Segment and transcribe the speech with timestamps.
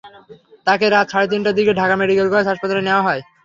[0.67, 3.21] তাঁকে রাত সাড়ে তিনটার দিকে ঢাকা মেডিকেল কলেজ হাসপাতালে নেওয়া হয়।